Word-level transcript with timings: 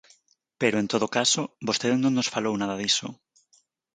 Pero, 0.61 0.75
en 0.81 0.87
todo 0.93 1.07
caso, 1.17 1.41
vostede 1.67 1.95
non 1.99 2.13
nos 2.17 2.31
falou 2.35 2.53
nada 2.57 2.79
diso. 2.81 3.07